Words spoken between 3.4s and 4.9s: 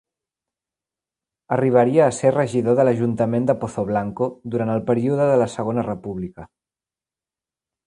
de Pozoblanco, durant el